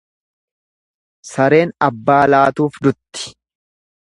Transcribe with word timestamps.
Sareen 1.31 1.75
abbaa 1.89 2.19
laatuuf 2.35 2.81
dutti. 2.89 3.31